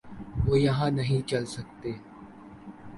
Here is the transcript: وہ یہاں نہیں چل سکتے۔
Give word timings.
وہ 0.45 0.59
یہاں 0.59 0.89
نہیں 0.91 1.27
چل 1.27 1.45
سکتے۔ 1.45 1.91